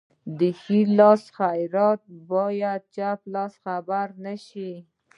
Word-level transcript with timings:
د 0.37 0.39
ښي 0.61 0.79
لاس 0.97 1.23
خیرات 1.37 2.01
باید 2.31 2.81
چپ 2.95 3.19
لاس 3.33 3.53
خبر 3.63 4.07
نشي. 4.25 4.73